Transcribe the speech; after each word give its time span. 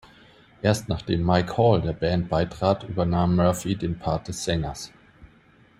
Erst 0.63 0.89
nachdem 0.89 1.21
Mike 1.23 1.57
Hall 1.57 1.79
der 1.79 1.93
Band 1.93 2.27
beitrat, 2.27 2.89
übernahm 2.89 3.35
Murphy 3.35 3.75
den 3.75 3.99
Part 3.99 4.29
des 4.29 4.43
Sängers. 4.43 4.91